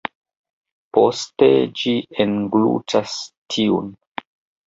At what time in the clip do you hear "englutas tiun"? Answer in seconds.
2.25-3.93